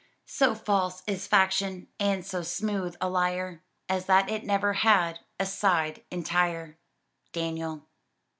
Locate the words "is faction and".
1.05-2.25